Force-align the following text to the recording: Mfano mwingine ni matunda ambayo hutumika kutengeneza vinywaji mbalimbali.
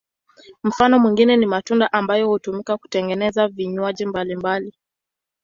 Mfano 0.63 0.99
mwingine 0.99 1.37
ni 1.37 1.45
matunda 1.45 1.93
ambayo 1.93 2.27
hutumika 2.27 2.77
kutengeneza 2.77 3.47
vinywaji 3.47 4.05
mbalimbali. 4.05 4.73